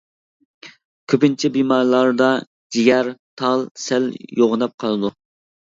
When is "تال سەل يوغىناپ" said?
3.45-4.77